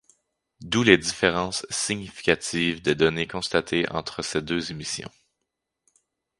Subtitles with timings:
[0.61, 5.11] D'où les différences significatives des données constatées entre ces deux émissions.